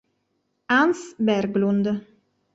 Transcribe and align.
Hans 0.75 1.03
Berglund 1.21 1.85